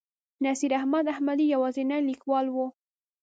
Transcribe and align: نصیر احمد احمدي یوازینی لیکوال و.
نصیر 0.43 0.71
احمد 0.79 1.05
احمدي 1.13 1.45
یوازینی 1.53 1.99
لیکوال 2.07 2.45
و. 2.49 2.55